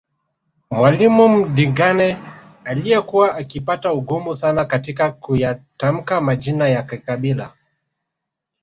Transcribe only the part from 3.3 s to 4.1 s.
akipata